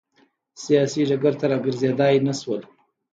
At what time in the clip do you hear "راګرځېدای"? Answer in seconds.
1.51-2.13